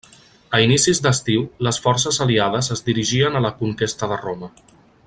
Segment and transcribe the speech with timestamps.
[0.59, 4.53] A inicis d'estiu, les forces aliades es dirigien a la conquesta de Roma.